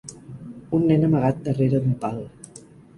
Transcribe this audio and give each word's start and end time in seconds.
Un 0.77 0.89
nen 0.93 1.05
amagat 1.09 1.47
darrere 1.49 1.79
d'un 1.85 1.97
pal. 2.07 2.21